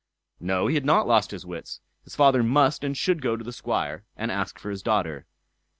No! 0.39 0.65
he 0.65 0.73
had 0.73 0.83
not 0.83 1.07
lost 1.07 1.29
his 1.29 1.45
wits, 1.45 1.79
his 2.05 2.15
father 2.15 2.41
must 2.41 2.83
and 2.83 2.97
should 2.97 3.21
go 3.21 3.37
to 3.37 3.43
the 3.43 3.53
Squire, 3.53 4.03
and 4.17 4.31
ask 4.31 4.57
for 4.57 4.71
his 4.71 4.81
daughter. 4.81 5.27